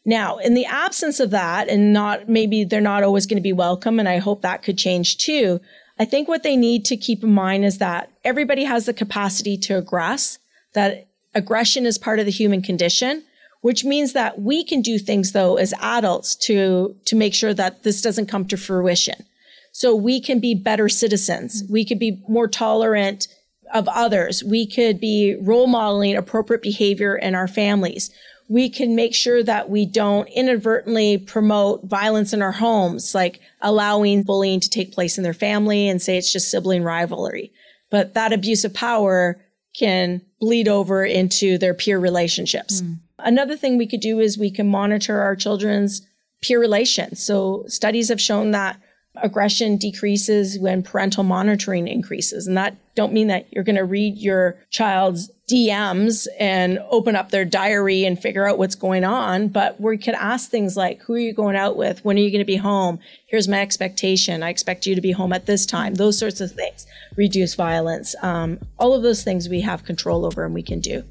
Now, 0.05 0.37
in 0.37 0.55
the 0.55 0.67
absence 0.67 1.19
of 1.19 1.31
that, 1.31 1.69
and 1.69 1.93
not 1.93 2.29
maybe 2.29 2.65
they're 2.65 2.81
not 2.81 3.03
always 3.03 3.27
going 3.27 3.39
to 3.39 3.43
be 3.43 3.53
welcome, 3.53 3.99
and 3.99 4.09
I 4.09 4.19
hope 4.19 4.43
that 4.43 4.63
could 4.63 4.79
change 4.79 5.19
too. 5.19 5.61
I 5.99 6.05
think 6.05 6.29
what 6.29 6.43
they 6.43 6.57
need 6.57 6.85
to 6.85 6.97
keep 6.97 7.25
in 7.25 7.33
mind 7.33 7.65
is 7.65 7.79
that 7.79 8.11
everybody 8.25 8.65
has 8.65 8.87
the 8.87 8.95
capacity 8.95 9.57
to 9.59 9.83
aggress, 9.83 10.39
that 10.75 11.06
aggression 11.37 11.87
is 11.87 11.99
part 11.99 12.19
of 12.19 12.25
the 12.25 12.33
human 12.33 12.63
condition, 12.63 13.23
which 13.61 13.85
means 13.85 14.13
that 14.15 14.41
we 14.41 14.65
can 14.65 14.81
do 14.81 14.99
things 14.99 15.33
though 15.33 15.57
as 15.57 15.75
adults 15.81 16.35
to, 16.35 16.97
to 17.05 17.15
make 17.15 17.35
sure 17.35 17.55
that 17.55 17.85
this 17.85 18.03
doesn't 18.03 18.27
come 18.27 18.47
to 18.47 18.57
fruition. 18.57 19.25
So 19.73 19.95
we 19.95 20.21
can 20.21 20.41
be 20.41 20.55
better 20.55 20.89
citizens. 20.89 21.63
Mm-hmm. 21.63 21.73
We 21.73 21.85
could 21.85 21.99
be 21.99 22.23
more 22.27 22.49
tolerant 22.49 23.29
of 23.75 23.87
others. 23.89 24.43
We 24.43 24.67
could 24.67 24.99
be 24.99 25.37
role 25.41 25.67
modeling 25.67 26.17
appropriate 26.17 26.63
behavior 26.63 27.15
in 27.15 27.35
our 27.35 27.49
families. 27.49 28.11
We 28.49 28.71
can 28.71 28.97
make 28.97 29.15
sure 29.15 29.43
that 29.43 29.69
we 29.69 29.85
don't 29.85 30.29
inadvertently 30.29 31.19
promote 31.19 31.85
violence 31.85 32.33
in 32.33 32.41
our 32.41 32.53
homes, 32.53 33.15
like 33.15 33.41
allowing 33.61 34.23
bullying 34.23 34.61
to 34.61 34.71
take 34.71 34.93
place 34.93 35.19
in 35.19 35.25
their 35.25 35.35
family 35.35 35.89
and 35.89 36.01
say 36.01 36.17
it's 36.17 36.33
just 36.33 36.51
sibling 36.51 36.83
rivalry. 36.83 37.53
But 37.91 38.15
that 38.15 38.33
abuse 38.33 38.65
of 38.65 38.73
power 38.73 39.45
can 39.79 40.23
bleed 40.41 40.69
over 40.69 41.05
into 41.05 41.59
their 41.59 41.75
peer 41.75 41.99
relationships. 41.99 42.83
Mm. 42.83 42.99
Another 43.19 43.57
thing 43.57 43.77
we 43.77 43.87
could 43.87 44.01
do 44.01 44.21
is 44.21 44.39
we 44.39 44.51
can 44.51 44.69
monitor 44.69 45.21
our 45.21 45.37
children's 45.37 46.07
peer 46.43 46.61
relations. 46.61 47.23
So 47.23 47.65
studies 47.69 48.09
have 48.09 48.21
shown 48.21 48.51
that 48.53 48.81
aggression 49.23 49.77
decreases 49.77 50.59
when 50.59 50.83
parental 50.83 51.25
monitoring 51.25 51.89
increases. 51.89 52.47
And 52.47 52.57
that 52.57 52.77
don't 52.95 53.13
mean 53.13 53.29
that 53.29 53.47
you're 53.53 53.65
going 53.65 53.77
to 53.77 53.85
read 53.85 54.17
your 54.17 54.57
child's 54.71 55.31
DMs 55.51 56.27
and 56.39 56.79
open 56.91 57.15
up 57.15 57.31
their 57.31 57.45
diary 57.45 58.05
and 58.05 58.21
figure 58.21 58.49
out 58.49 58.59
what's 58.59 58.75
going 58.75 59.05
on. 59.05 59.49
But 59.49 59.81
we 59.81 59.99
could 59.99 60.15
ask 60.15 60.51
things 60.51 60.77
like, 60.77 61.01
who 61.03 61.15
are 61.15 61.19
you 61.19 61.33
going 61.33 61.57
out 61.57 61.77
with? 61.77 62.05
When 62.05 62.17
are 62.17 62.21
you 62.21 62.31
going 62.31 62.41
to 62.41 62.45
be 62.45 62.57
home? 62.57 62.99
Here's 63.27 63.49
my 63.49 63.61
expectation. 63.61 64.43
I 64.43 64.51
expect 64.51 64.87
you 64.87 64.95
to 64.95 65.01
be 65.01 65.13
home 65.13 65.33
at 65.33 65.47
this 65.47 65.67
time. 65.67 65.95
Those 65.95 66.19
sorts 66.19 66.41
of 66.41 66.53
things. 66.53 66.87
Reduce 67.17 67.55
violence. 67.55 68.15
Um, 68.23 68.59
all 68.79 68.93
of 68.93 69.03
those 69.03 69.23
things 69.23 69.49
we 69.49 69.61
have 69.61 69.85
control 69.85 70.25
over 70.25 70.45
and 70.45 70.55
we 70.55 70.63
can 70.63 70.81
do. 70.81 71.05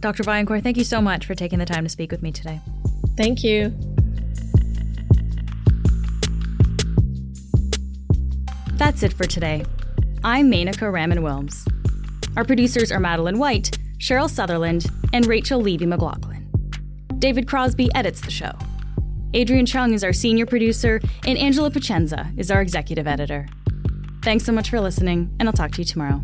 Dr. 0.00 0.22
Vaillancourt, 0.22 0.62
thank 0.62 0.76
you 0.76 0.84
so 0.84 1.00
much 1.00 1.26
for 1.26 1.34
taking 1.34 1.58
the 1.58 1.66
time 1.66 1.84
to 1.84 1.90
speak 1.90 2.10
with 2.10 2.22
me 2.22 2.30
today. 2.30 2.60
Thank 3.16 3.42
you. 3.42 3.97
That's 8.78 9.02
it 9.02 9.12
for 9.12 9.26
today. 9.26 9.64
I'm 10.22 10.48
Menaka 10.48 10.92
Raman 10.92 11.18
Wilms. 11.18 11.66
Our 12.36 12.44
producers 12.44 12.92
are 12.92 13.00
Madeline 13.00 13.40
White, 13.40 13.76
Cheryl 13.98 14.30
Sutherland, 14.30 14.86
and 15.12 15.26
Rachel 15.26 15.60
Levy 15.60 15.84
McLaughlin. 15.84 16.48
David 17.18 17.48
Crosby 17.48 17.90
edits 17.96 18.20
the 18.20 18.30
show. 18.30 18.52
Adrian 19.34 19.66
Chung 19.66 19.94
is 19.94 20.04
our 20.04 20.12
senior 20.12 20.46
producer, 20.46 21.00
and 21.26 21.36
Angela 21.36 21.72
Pacienza 21.72 22.32
is 22.36 22.52
our 22.52 22.62
executive 22.62 23.08
editor. 23.08 23.48
Thanks 24.22 24.44
so 24.44 24.52
much 24.52 24.70
for 24.70 24.80
listening, 24.80 25.34
and 25.40 25.48
I'll 25.48 25.52
talk 25.52 25.72
to 25.72 25.78
you 25.80 25.84
tomorrow. 25.84 26.22